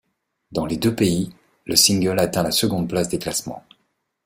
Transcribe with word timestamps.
Dans 0.51 0.65
les 0.65 0.77
deux 0.77 0.95
pays, 0.95 1.31
le 1.67 1.75
single 1.75 2.17
atteint 2.17 2.41
la 2.41 2.49
seconde 2.49 2.89
place 2.89 3.07
des 3.09 3.19
classements. 3.19 3.63